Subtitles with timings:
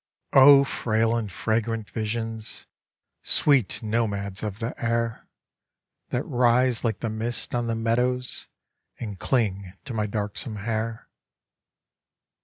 [0.33, 2.65] Oh, frail and fragrant visions,
[3.21, 5.27] Sweet nomads of the air,
[6.09, 8.47] That rise like the mist on the meadows
[8.99, 11.07] And cling to my darksone hair.